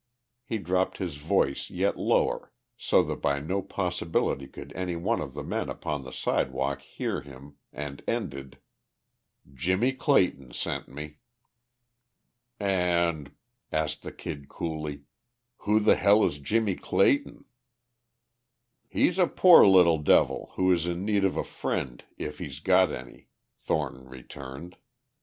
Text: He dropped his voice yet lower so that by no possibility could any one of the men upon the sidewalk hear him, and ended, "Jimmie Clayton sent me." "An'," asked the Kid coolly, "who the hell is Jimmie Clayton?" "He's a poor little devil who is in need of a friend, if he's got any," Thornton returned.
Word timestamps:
He 0.43 0.57
dropped 0.57 0.97
his 0.97 1.17
voice 1.17 1.69
yet 1.69 1.95
lower 1.95 2.51
so 2.75 3.03
that 3.03 3.17
by 3.21 3.37
no 3.39 3.61
possibility 3.61 4.47
could 4.47 4.73
any 4.73 4.95
one 4.95 5.21
of 5.21 5.35
the 5.35 5.43
men 5.43 5.69
upon 5.69 6.01
the 6.03 6.11
sidewalk 6.11 6.81
hear 6.81 7.21
him, 7.21 7.57
and 7.71 8.01
ended, 8.07 8.57
"Jimmie 9.53 9.93
Clayton 9.93 10.53
sent 10.53 10.87
me." 10.87 11.17
"An'," 12.59 13.35
asked 13.71 14.01
the 14.01 14.11
Kid 14.11 14.49
coolly, 14.49 15.03
"who 15.57 15.79
the 15.79 15.97
hell 15.97 16.25
is 16.25 16.39
Jimmie 16.39 16.77
Clayton?" 16.77 17.45
"He's 18.89 19.19
a 19.19 19.27
poor 19.27 19.67
little 19.67 19.99
devil 19.99 20.53
who 20.55 20.73
is 20.73 20.87
in 20.87 21.05
need 21.05 21.23
of 21.23 21.37
a 21.37 21.43
friend, 21.43 22.03
if 22.17 22.39
he's 22.39 22.59
got 22.59 22.91
any," 22.91 23.27
Thornton 23.59 24.09
returned. 24.09 24.77